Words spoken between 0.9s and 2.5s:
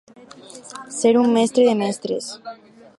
Ser un mestre de mestres.